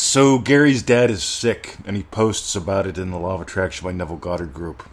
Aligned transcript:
So 0.00 0.38
Gary's 0.38 0.84
dad 0.84 1.10
is 1.10 1.24
sick, 1.24 1.76
and 1.84 1.96
he 1.96 2.04
posts 2.04 2.54
about 2.54 2.86
it 2.86 2.98
in 2.98 3.10
the 3.10 3.18
Law 3.18 3.34
of 3.34 3.40
Attraction 3.40 3.84
by 3.84 3.90
Neville 3.90 4.14
Goddard 4.14 4.54
group. 4.54 4.88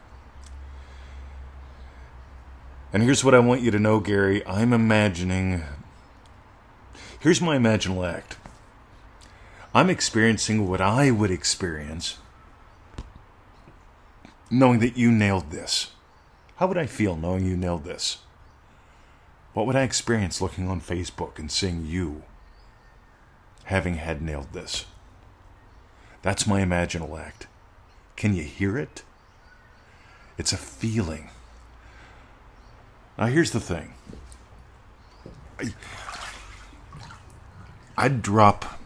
And 2.92 3.04
here's 3.04 3.24
what 3.24 3.36
I 3.36 3.40
want 3.40 3.62
you 3.62 3.70
to 3.70 3.78
know, 3.78 4.00
Gary. 4.00 4.44
I'm 4.48 4.74
imagining. 4.74 5.62
Here's 7.20 7.40
my 7.40 7.56
imaginal 7.56 8.12
act. 8.12 8.38
I'm 9.76 9.92
experiencing 9.92 10.68
what 10.68 10.82
I 10.82 11.12
would 11.12 11.30
experience 11.30 12.18
knowing 14.50 14.80
that 14.80 14.98
you 14.98 15.12
nailed 15.12 15.52
this. 15.52 15.92
How 16.56 16.66
would 16.66 16.80
I 16.80 16.88
feel 16.88 17.16
knowing 17.16 17.46
you 17.46 17.56
nailed 17.56 17.84
this? 17.84 18.18
What 19.54 19.68
would 19.68 19.76
I 19.76 19.84
experience 19.84 20.42
looking 20.42 20.68
on 20.68 20.82
Facebook 20.82 21.38
and 21.38 21.52
seeing 21.52 21.86
you 21.86 22.24
having 23.66 23.98
had 23.98 24.20
nailed 24.20 24.52
this? 24.52 24.88
That's 26.26 26.48
my 26.48 26.62
imaginal 26.62 27.20
act. 27.20 27.46
Can 28.16 28.34
you 28.34 28.42
hear 28.42 28.80
it? 28.80 29.04
It's 30.40 30.52
a 30.52 30.58
feeling. 30.58 31.30
Now, 33.16 33.28
here's 33.28 33.52
the 33.52 33.60
thing 33.60 33.94
I, 35.60 35.76
I'd 37.96 38.24
drop. 38.24 38.80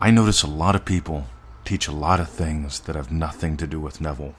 I 0.00 0.10
notice 0.10 0.42
a 0.42 0.48
lot 0.48 0.74
of 0.74 0.84
people 0.84 1.26
teach 1.64 1.86
a 1.86 1.92
lot 1.92 2.18
of 2.18 2.28
things 2.28 2.80
that 2.80 2.96
have 2.96 3.12
nothing 3.12 3.56
to 3.58 3.66
do 3.68 3.78
with 3.78 4.00
Neville. 4.00 4.34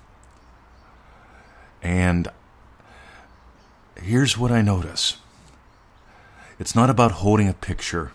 And 1.82 2.28
here's 3.96 4.38
what 4.38 4.52
I 4.52 4.62
notice 4.62 5.16
it's 6.60 6.76
not 6.76 6.90
about 6.90 7.14
holding 7.14 7.48
a 7.48 7.54
picture, 7.54 8.12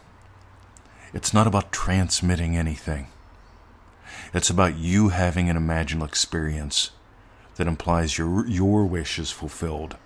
it's 1.12 1.34
not 1.34 1.46
about 1.46 1.72
transmitting 1.72 2.56
anything. 2.56 3.08
It's 4.32 4.50
about 4.50 4.76
you 4.76 5.08
having 5.08 5.48
an 5.48 5.56
imaginal 5.56 6.06
experience 6.06 6.90
that 7.56 7.66
implies 7.66 8.16
your, 8.16 8.46
your 8.46 8.84
wish 8.84 9.18
is 9.18 9.30
fulfilled. 9.30 9.96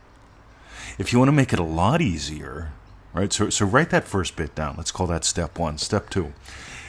If 0.98 1.12
you 1.12 1.18
want 1.18 1.28
to 1.28 1.32
make 1.32 1.52
it 1.52 1.58
a 1.58 1.64
lot 1.64 2.00
easier, 2.00 2.72
right? 3.12 3.32
So, 3.32 3.50
so 3.50 3.66
write 3.66 3.90
that 3.90 4.04
first 4.04 4.36
bit 4.36 4.54
down. 4.54 4.74
Let's 4.76 4.90
call 4.90 5.06
that 5.08 5.24
step 5.24 5.58
one. 5.58 5.78
Step 5.78 6.10
two. 6.10 6.32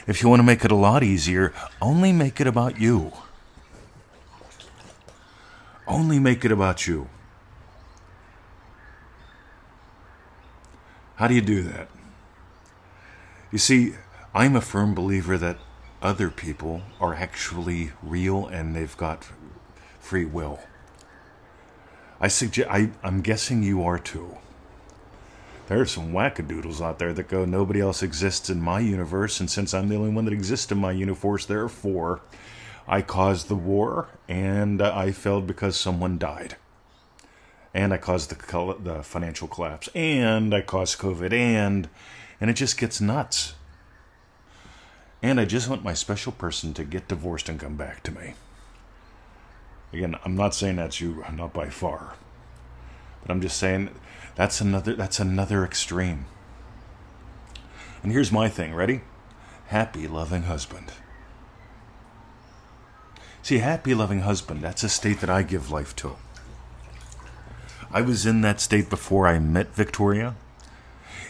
If 0.06 0.22
you 0.22 0.28
want 0.28 0.40
to 0.40 0.44
make 0.44 0.64
it 0.64 0.70
a 0.70 0.76
lot 0.76 1.02
easier, 1.02 1.52
only 1.82 2.12
make 2.12 2.40
it 2.40 2.46
about 2.46 2.80
you. 2.80 3.12
Only 5.86 6.18
make 6.18 6.44
it 6.44 6.52
about 6.52 6.86
you. 6.86 7.08
How 11.16 11.28
do 11.28 11.34
you 11.34 11.40
do 11.40 11.62
that? 11.62 11.88
You 13.50 13.58
see, 13.58 13.94
I'm 14.36 14.54
a 14.54 14.60
firm 14.60 14.94
believer 14.94 15.38
that 15.38 15.56
other 16.02 16.28
people 16.28 16.82
are 17.00 17.14
actually 17.14 17.92
real 18.02 18.46
and 18.46 18.76
they've 18.76 18.96
got 18.98 19.30
free 19.98 20.26
will. 20.26 20.60
I 22.20 22.28
suggest 22.28 22.68
I, 22.70 22.90
I'm 23.02 23.22
guessing 23.22 23.62
you 23.62 23.82
are 23.82 23.98
too. 23.98 24.36
There 25.68 25.80
are 25.80 25.86
some 25.86 26.12
wackadoodles 26.12 26.82
out 26.82 26.98
there 26.98 27.14
that 27.14 27.28
go, 27.28 27.46
nobody 27.46 27.80
else 27.80 28.02
exists 28.02 28.50
in 28.50 28.60
my 28.60 28.78
universe, 28.78 29.40
and 29.40 29.50
since 29.50 29.72
I'm 29.72 29.88
the 29.88 29.96
only 29.96 30.10
one 30.10 30.26
that 30.26 30.34
exists 30.34 30.70
in 30.70 30.76
my 30.76 30.92
universe, 30.92 31.46
therefore, 31.46 32.20
I 32.86 33.00
caused 33.00 33.48
the 33.48 33.56
war, 33.56 34.08
and 34.28 34.82
I 34.82 35.12
failed 35.12 35.46
because 35.46 35.78
someone 35.78 36.18
died. 36.18 36.56
And 37.72 37.90
I 37.94 37.96
caused 37.96 38.28
the, 38.28 38.76
the 38.80 39.02
financial 39.02 39.48
collapse, 39.48 39.88
and 39.94 40.54
I 40.54 40.60
caused 40.60 40.98
COVID, 40.98 41.32
and 41.32 41.88
and 42.38 42.50
it 42.50 42.54
just 42.54 42.76
gets 42.76 43.00
nuts. 43.00 43.54
And 45.26 45.40
I 45.40 45.44
just 45.44 45.68
want 45.68 45.82
my 45.82 45.92
special 45.92 46.30
person 46.30 46.72
to 46.74 46.84
get 46.84 47.08
divorced 47.08 47.48
and 47.48 47.58
come 47.58 47.74
back 47.74 48.04
to 48.04 48.12
me. 48.12 48.34
Again, 49.92 50.14
I'm 50.24 50.36
not 50.36 50.54
saying 50.54 50.76
that's 50.76 51.00
you, 51.00 51.24
not 51.32 51.52
by 51.52 51.68
far. 51.68 52.14
But 53.22 53.32
I'm 53.32 53.40
just 53.40 53.56
saying 53.56 53.90
that's 54.36 54.60
another 54.60 54.94
that's 54.94 55.18
another 55.18 55.64
extreme. 55.64 56.26
And 58.04 58.12
here's 58.12 58.30
my 58.30 58.48
thing, 58.48 58.72
ready? 58.72 59.00
Happy 59.66 60.06
loving 60.06 60.44
husband. 60.44 60.92
See, 63.42 63.58
happy 63.58 63.94
loving 63.94 64.20
husband, 64.20 64.62
that's 64.62 64.84
a 64.84 64.88
state 64.88 65.18
that 65.22 65.30
I 65.30 65.42
give 65.42 65.72
life 65.72 65.96
to. 65.96 66.14
I 67.90 68.00
was 68.00 68.26
in 68.26 68.42
that 68.42 68.60
state 68.60 68.88
before 68.88 69.26
I 69.26 69.40
met 69.40 69.74
Victoria, 69.74 70.36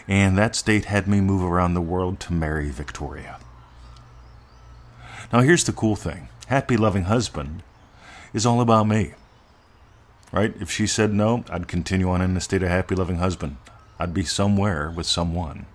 and 0.07 0.37
that 0.37 0.55
state 0.55 0.85
had 0.85 1.07
me 1.07 1.19
move 1.19 1.43
around 1.43 1.73
the 1.73 1.81
world 1.81 2.19
to 2.19 2.33
marry 2.33 2.69
Victoria. 2.69 3.39
Now, 5.31 5.41
here's 5.41 5.65
the 5.65 5.73
cool 5.73 5.95
thing 5.95 6.29
happy 6.47 6.77
loving 6.77 7.03
husband 7.03 7.63
is 8.33 8.45
all 8.45 8.61
about 8.61 8.87
me. 8.87 9.13
Right? 10.31 10.53
If 10.59 10.69
she 10.71 10.87
said 10.87 11.13
no, 11.13 11.43
I'd 11.49 11.67
continue 11.67 12.09
on 12.09 12.21
in 12.21 12.33
the 12.33 12.41
state 12.41 12.63
of 12.63 12.69
happy 12.69 12.95
loving 12.95 13.17
husband. 13.17 13.57
I'd 13.99 14.13
be 14.13 14.23
somewhere 14.23 14.91
with 14.95 15.05
someone. 15.05 15.65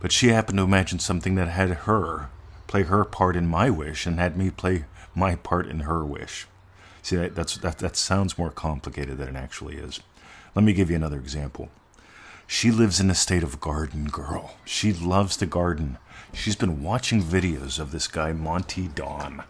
But 0.00 0.12
she 0.12 0.28
happened 0.28 0.58
to 0.58 0.64
imagine 0.64 0.98
something 0.98 1.34
that 1.34 1.48
had 1.48 1.70
her 1.70 2.28
play 2.66 2.82
her 2.82 3.04
part 3.04 3.36
in 3.36 3.46
my 3.46 3.70
wish 3.70 4.06
and 4.06 4.18
had 4.18 4.36
me 4.36 4.50
play 4.50 4.84
my 5.14 5.36
part 5.36 5.66
in 5.66 5.80
her 5.80 6.04
wish. 6.04 6.46
See, 7.02 7.16
that, 7.16 7.34
that's, 7.34 7.56
that, 7.58 7.78
that 7.78 7.96
sounds 7.96 8.38
more 8.38 8.50
complicated 8.50 9.18
than 9.18 9.28
it 9.28 9.38
actually 9.38 9.76
is. 9.76 10.00
Let 10.54 10.64
me 10.64 10.72
give 10.72 10.90
you 10.90 10.96
another 10.96 11.18
example. 11.18 11.70
She 12.46 12.70
lives 12.70 13.00
in 13.00 13.10
a 13.10 13.14
state 13.14 13.42
of 13.42 13.60
garden 13.60 14.06
girl. 14.06 14.56
She 14.64 14.92
loves 14.92 15.36
to 15.38 15.46
garden. 15.46 15.98
She's 16.32 16.56
been 16.56 16.82
watching 16.82 17.22
videos 17.22 17.78
of 17.78 17.90
this 17.90 18.06
guy, 18.06 18.32
Monty 18.32 18.88
Don. 18.88 19.44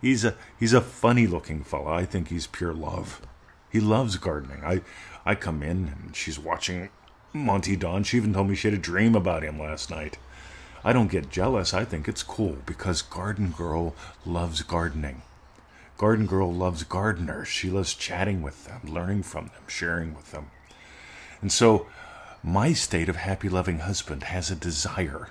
He's 0.00 0.24
a 0.24 0.34
he's 0.58 0.72
a 0.72 0.80
funny 0.80 1.26
looking 1.26 1.62
fella. 1.62 1.92
I 1.92 2.04
think 2.04 2.28
he's 2.28 2.46
pure 2.46 2.72
love. 2.74 3.22
He 3.70 3.80
loves 3.80 4.16
gardening. 4.16 4.62
I 4.64 4.80
I 5.24 5.34
come 5.36 5.62
in 5.62 5.94
and 6.02 6.16
she's 6.16 6.38
watching 6.38 6.88
Monty 7.32 7.76
Don. 7.76 8.02
She 8.02 8.16
even 8.16 8.34
told 8.34 8.48
me 8.48 8.56
she 8.56 8.68
had 8.68 8.78
a 8.78 8.82
dream 8.82 9.14
about 9.14 9.44
him 9.44 9.58
last 9.60 9.90
night. 9.90 10.18
I 10.84 10.92
don't 10.92 11.10
get 11.10 11.30
jealous. 11.30 11.72
I 11.72 11.84
think 11.84 12.08
it's 12.08 12.24
cool 12.24 12.58
because 12.66 13.02
Garden 13.02 13.50
Girl 13.56 13.94
loves 14.26 14.62
gardening. 14.62 15.22
Garden 15.96 16.26
Girl 16.26 16.52
loves 16.52 16.82
gardeners. 16.82 17.46
She 17.46 17.70
loves 17.70 17.94
chatting 17.94 18.42
with 18.42 18.64
them, 18.64 18.80
learning 18.92 19.22
from 19.22 19.46
them, 19.46 19.62
sharing 19.68 20.14
with 20.14 20.32
them. 20.32 20.50
And 21.40 21.52
so 21.52 21.86
my 22.42 22.72
state 22.72 23.08
of 23.08 23.16
happy 23.16 23.48
loving 23.48 23.80
husband 23.80 24.24
has 24.24 24.50
a 24.50 24.56
desire. 24.56 25.28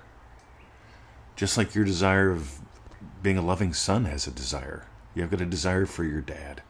Just 1.36 1.58
like 1.58 1.76
your 1.76 1.84
desire 1.84 2.32
of 2.32 2.60
being 3.22 3.38
a 3.38 3.42
loving 3.42 3.74
son 3.74 4.06
has 4.06 4.28
a 4.28 4.32
desire. 4.32 4.86
You've 5.14 5.32
got 5.32 5.42
a 5.42 5.46
desire 5.46 5.86
for 5.86 6.04
your 6.04 6.22
dad. 6.22 6.62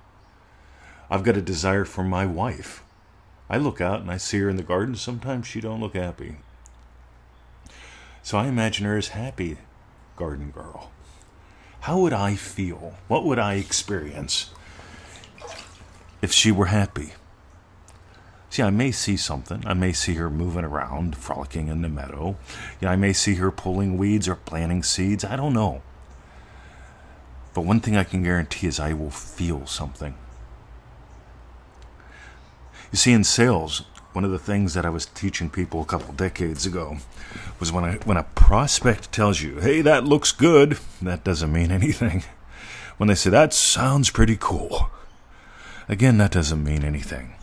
I've 1.09 1.23
got 1.23 1.37
a 1.37 1.41
desire 1.41 1.85
for 1.85 2.03
my 2.03 2.25
wife. 2.25 2.83
I 3.49 3.57
look 3.57 3.81
out 3.81 4.01
and 4.01 4.09
I 4.09 4.17
see 4.17 4.39
her 4.39 4.49
in 4.49 4.55
the 4.55 4.63
garden. 4.63 4.95
Sometimes 4.95 5.45
she 5.45 5.61
don't 5.61 5.81
look 5.81 5.95
happy. 5.95 6.37
So 8.23 8.37
I 8.37 8.47
imagine 8.47 8.85
her 8.85 8.97
as 8.97 9.09
happy 9.09 9.57
garden 10.15 10.51
girl. 10.51 10.91
How 11.81 11.99
would 11.99 12.13
I 12.13 12.35
feel? 12.35 12.95
What 13.07 13.25
would 13.25 13.39
I 13.39 13.55
experience 13.55 14.51
if 16.21 16.31
she 16.31 16.51
were 16.51 16.67
happy? 16.67 17.13
See, 18.51 18.61
I 18.61 18.69
may 18.69 18.91
see 18.91 19.15
something. 19.15 19.63
I 19.65 19.73
may 19.73 19.93
see 19.93 20.15
her 20.15 20.29
moving 20.29 20.65
around, 20.65 21.15
frolicking 21.15 21.69
in 21.69 21.83
the 21.83 21.87
meadow. 21.87 22.35
Yeah, 22.81 22.91
I 22.91 22.97
may 22.97 23.13
see 23.13 23.35
her 23.35 23.49
pulling 23.49 23.97
weeds 23.97 24.27
or 24.27 24.35
planting 24.35 24.83
seeds. 24.83 25.23
I 25.23 25.37
don't 25.37 25.53
know. 25.53 25.81
But 27.53 27.61
one 27.61 27.79
thing 27.79 27.95
I 27.95 28.03
can 28.03 28.23
guarantee 28.23 28.67
is 28.67 28.77
I 28.77 28.91
will 28.91 29.09
feel 29.09 29.65
something. 29.67 30.15
You 32.91 32.97
see, 32.97 33.13
in 33.13 33.23
sales, 33.23 33.85
one 34.11 34.25
of 34.25 34.31
the 34.31 34.37
things 34.37 34.73
that 34.73 34.85
I 34.85 34.89
was 34.89 35.05
teaching 35.05 35.49
people 35.49 35.81
a 35.81 35.85
couple 35.85 36.13
decades 36.13 36.65
ago 36.65 36.97
was 37.57 37.71
when 37.71 37.85
I, 37.85 37.93
when 38.03 38.17
a 38.17 38.23
prospect 38.35 39.13
tells 39.13 39.41
you, 39.41 39.61
"Hey, 39.61 39.81
that 39.81 40.03
looks 40.03 40.33
good," 40.33 40.77
that 41.01 41.23
doesn't 41.23 41.53
mean 41.53 41.71
anything. 41.71 42.23
When 42.97 43.07
they 43.07 43.15
say 43.15 43.29
that 43.29 43.53
sounds 43.53 44.09
pretty 44.09 44.35
cool, 44.37 44.91
again, 45.87 46.17
that 46.17 46.31
doesn't 46.31 46.61
mean 46.61 46.83
anything. 46.83 47.35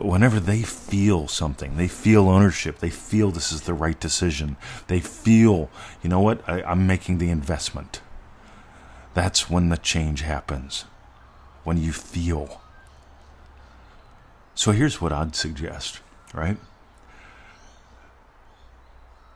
But 0.00 0.06
whenever 0.06 0.40
they 0.40 0.62
feel 0.62 1.28
something, 1.28 1.76
they 1.76 1.86
feel 1.86 2.30
ownership, 2.30 2.78
they 2.78 2.88
feel 2.88 3.30
this 3.30 3.52
is 3.52 3.60
the 3.60 3.74
right 3.74 4.00
decision, 4.00 4.56
they 4.86 4.98
feel, 4.98 5.68
you 6.02 6.08
know 6.08 6.20
what, 6.20 6.40
I, 6.48 6.62
I'm 6.62 6.86
making 6.86 7.18
the 7.18 7.28
investment. 7.28 8.00
That's 9.12 9.50
when 9.50 9.68
the 9.68 9.76
change 9.76 10.22
happens. 10.22 10.86
When 11.64 11.76
you 11.76 11.92
feel. 11.92 12.62
So 14.54 14.72
here's 14.72 15.02
what 15.02 15.12
I'd 15.12 15.36
suggest, 15.36 16.00
right? 16.32 16.56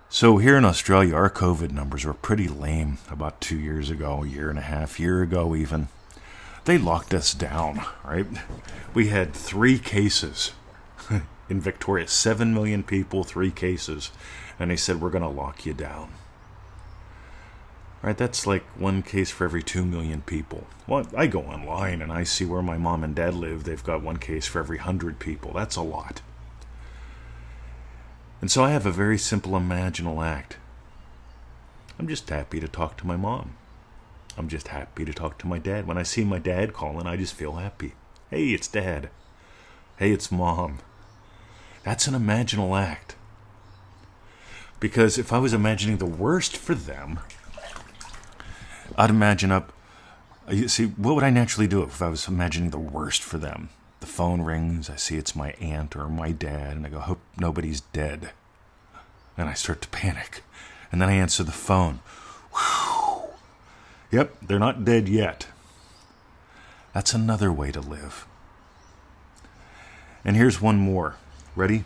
So 0.09 0.39
here 0.39 0.57
in 0.57 0.65
Australia, 0.65 1.15
our 1.15 1.29
COVID 1.29 1.73
numbers 1.73 2.07
were 2.07 2.15
pretty 2.15 2.49
lame 2.49 2.97
about 3.11 3.43
two 3.43 3.59
years 3.59 3.91
ago, 3.91 4.25
a 4.25 4.27
year 4.27 4.49
and 4.49 4.59
a 4.59 4.63
half, 4.63 4.99
year 4.99 5.21
ago 5.21 5.55
even. 5.55 5.89
They 6.65 6.79
locked 6.79 7.13
us 7.13 7.35
down, 7.35 7.85
right? 8.05 8.27
We 8.95 9.09
had 9.09 9.35
three 9.35 9.79
cases 9.79 10.53
in 11.49 11.61
Victoria. 11.61 12.09
Seven 12.09 12.55
million 12.55 12.83
people, 12.83 13.23
three 13.23 13.51
cases. 13.51 14.11
And 14.59 14.71
they 14.71 14.77
said, 14.77 15.01
we're 15.01 15.11
going 15.11 15.23
to 15.23 15.29
lock 15.29 15.67
you 15.67 15.75
down. 15.75 16.11
Right, 18.03 18.17
that's 18.17 18.47
like 18.47 18.65
one 18.79 19.03
case 19.03 19.31
for 19.31 19.45
every 19.45 19.63
two 19.63 19.85
million 19.85 20.21
people. 20.21 20.67
Well, 20.87 21.07
I 21.17 21.27
go 21.27 21.41
online 21.41 22.03
and 22.03 22.13
I 22.13 22.25
see 22.25 22.45
where 22.45 22.61
my 22.61 22.77
mom 22.77 23.03
and 23.03 23.15
dad 23.15 23.33
live. 23.33 23.65
They've 23.65 23.83
got 23.83 24.03
one 24.03 24.19
case 24.19 24.47
for 24.47 24.59
every 24.59 24.77
hundred 24.77 25.19
people. 25.19 25.55
That's 25.55 25.77
a 25.77 25.83
lot. 25.83 26.21
And 28.43 28.51
so 28.51 28.63
I 28.63 28.73
have 28.73 28.85
a 28.85 28.91
very 28.91 29.17
simple 29.17 29.53
imaginal 29.53 30.23
act. 30.23 30.59
I'm 31.99 32.07
just 32.07 32.29
happy 32.29 32.61
to 32.61 32.69
talk 32.69 32.99
to 32.99 33.07
my 33.07 33.17
mom. 33.17 33.57
I'm 34.37 34.49
just 34.49 34.69
happy 34.69 35.05
to 35.05 35.13
talk 35.13 35.39
to 35.39 35.47
my 35.47 35.59
dad. 35.59 35.87
When 35.87 35.99
I 35.99 36.03
see 36.03 36.25
my 36.25 36.39
dad 36.39 36.73
calling, 36.73 37.07
I 37.07 37.17
just 37.17 37.35
feel 37.35 37.55
happy. 37.55 37.93
Hey, 38.31 38.49
it's 38.49 38.69
dad. 38.69 39.11
Hey, 39.97 40.11
it's 40.11 40.33
mom. 40.33 40.79
That's 41.85 42.07
an 42.07 42.15
imaginal 42.15 42.79
act. 42.79 43.15
Because 44.81 45.19
if 45.19 45.33
I 45.33 45.39
was 45.39 45.53
imagining 45.55 45.99
the 45.99 46.07
worst 46.07 46.57
for 46.57 46.75
them, 46.75 47.21
I'd 48.97 49.11
imagine 49.11 49.53
up. 49.53 49.73
Uh, 50.49 50.53
you 50.53 50.69
see, 50.69 50.87
what 50.87 51.15
would 51.15 51.25
I 51.25 51.31
naturally 51.31 51.69
do 51.69 51.83
if 51.83 52.03
I 52.03 52.09
was 52.09 52.27
imagining 52.27 52.71
the 52.71 52.79
worst 52.79 53.23
for 53.23 53.39
them? 53.39 53.69
The 54.01 54.07
phone 54.07 54.43
rings, 54.43 54.91
I 54.91 54.97
see 54.97 55.17
it's 55.17 55.37
my 55.37 55.53
aunt 55.53 55.97
or 55.97 56.09
my 56.09 56.33
dad, 56.33 56.77
and 56.77 56.85
I 56.85 56.91
go, 56.91 56.99
hope 56.99 57.21
nobody's 57.39 57.81
dead. 57.81 58.33
And 59.39 59.49
I 59.49 59.55
start 59.55 59.81
to 59.83 59.89
panic. 59.89 60.43
And 60.93 61.01
then 61.01 61.09
I 61.09 61.15
answer 61.15 61.43
the 61.43 61.53
phone. 61.53 62.01
Yep, 64.11 64.37
they're 64.43 64.59
not 64.59 64.85
dead 64.85 65.09
yet. 65.09 65.47
That's 66.93 67.13
another 67.13 67.53
way 67.53 67.73
to 67.73 67.81
live. 67.81 68.27
And 70.25 70.37
here's 70.37 70.61
one 70.61 70.77
more. 70.79 71.17
Ready? 71.57 71.85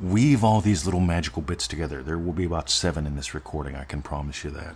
Weave 0.00 0.42
all 0.42 0.60
these 0.60 0.84
little 0.84 1.00
magical 1.00 1.42
bits 1.42 1.68
together. 1.68 2.02
There 2.02 2.18
will 2.18 2.32
be 2.32 2.44
about 2.44 2.68
seven 2.68 3.06
in 3.06 3.16
this 3.16 3.34
recording, 3.34 3.76
I 3.76 3.84
can 3.84 4.02
promise 4.02 4.42
you 4.42 4.50
that. 4.50 4.74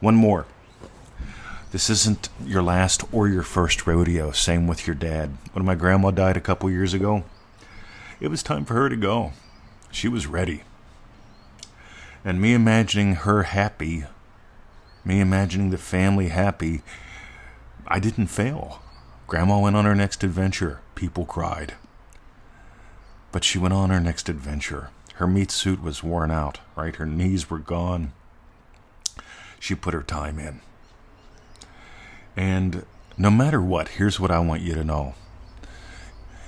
One 0.00 0.16
more. 0.16 0.46
This 1.70 1.90
isn't 1.90 2.28
your 2.44 2.62
last 2.62 3.04
or 3.12 3.28
your 3.28 3.42
first 3.42 3.86
rodeo. 3.86 4.32
Same 4.32 4.66
with 4.66 4.86
your 4.86 4.94
dad. 4.94 5.36
When 5.52 5.64
my 5.64 5.74
grandma 5.74 6.10
died 6.10 6.36
a 6.36 6.40
couple 6.40 6.70
years 6.70 6.94
ago, 6.94 7.24
it 8.20 8.28
was 8.28 8.42
time 8.42 8.64
for 8.64 8.74
her 8.74 8.88
to 8.88 8.96
go. 8.96 9.32
She 9.90 10.08
was 10.08 10.26
ready. 10.26 10.62
And 12.24 12.40
me 12.40 12.54
imagining 12.54 13.16
her 13.16 13.44
happy, 13.44 14.04
me 15.04 15.20
imagining 15.20 15.70
the 15.70 15.78
family 15.78 16.28
happy, 16.28 16.82
I 17.86 17.98
didn't 17.98 18.28
fail. 18.28 18.82
Grandma 19.26 19.58
went 19.58 19.76
on 19.76 19.84
her 19.84 19.94
next 19.94 20.24
adventure. 20.24 20.80
People 20.94 21.24
cried. 21.24 21.74
But 23.32 23.44
she 23.44 23.58
went 23.58 23.74
on 23.74 23.90
her 23.90 24.00
next 24.00 24.28
adventure. 24.28 24.90
Her 25.14 25.26
meat 25.26 25.50
suit 25.50 25.82
was 25.82 26.02
worn 26.02 26.30
out, 26.30 26.60
right? 26.76 26.96
Her 26.96 27.06
knees 27.06 27.50
were 27.50 27.58
gone. 27.58 28.12
She 29.60 29.74
put 29.74 29.94
her 29.94 30.02
time 30.02 30.38
in. 30.38 30.60
And 32.36 32.84
no 33.16 33.30
matter 33.30 33.60
what, 33.60 33.88
here's 33.88 34.18
what 34.18 34.30
I 34.30 34.40
want 34.40 34.62
you 34.62 34.74
to 34.74 34.84
know. 34.84 35.14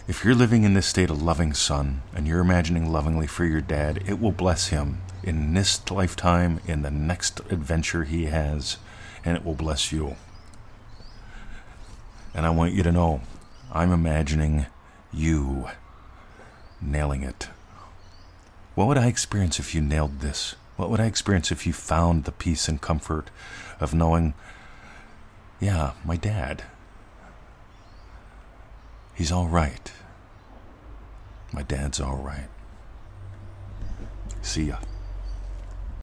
If 0.08 0.24
you're 0.24 0.34
living 0.34 0.62
in 0.62 0.74
this 0.74 0.86
state 0.86 1.10
of 1.10 1.20
loving 1.20 1.52
son 1.52 2.02
and 2.14 2.26
you're 2.28 2.40
imagining 2.40 2.92
lovingly 2.92 3.26
for 3.26 3.44
your 3.44 3.60
dad, 3.60 4.04
it 4.06 4.20
will 4.20 4.32
bless 4.32 4.68
him 4.68 5.00
in 5.24 5.54
this 5.54 5.90
lifetime, 5.90 6.60
in 6.66 6.82
the 6.82 6.90
next 6.90 7.40
adventure 7.50 8.04
he 8.04 8.26
has, 8.26 8.76
and 9.24 9.36
it 9.36 9.44
will 9.44 9.54
bless 9.54 9.90
you. 9.90 10.14
And 12.32 12.46
I 12.46 12.50
want 12.50 12.72
you 12.72 12.84
to 12.84 12.92
know 12.92 13.22
I'm 13.72 13.90
imagining 13.90 14.66
you 15.12 15.68
nailing 16.80 17.22
it. 17.24 17.48
What 18.76 18.86
would 18.86 18.98
I 18.98 19.08
experience 19.08 19.58
if 19.58 19.74
you 19.74 19.80
nailed 19.80 20.20
this? 20.20 20.54
What 20.76 20.88
would 20.90 21.00
I 21.00 21.06
experience 21.06 21.50
if 21.50 21.66
you 21.66 21.72
found 21.72 22.24
the 22.24 22.32
peace 22.32 22.68
and 22.68 22.80
comfort 22.80 23.30
of 23.80 23.94
knowing 23.94 24.34
yeah, 25.60 25.92
my 26.04 26.16
dad. 26.16 26.64
He's 29.16 29.32
all 29.32 29.46
right. 29.46 29.92
My 31.50 31.62
dad's 31.62 32.00
all 32.00 32.16
right. 32.16 32.50
See 34.42 34.64
ya. 34.64 34.76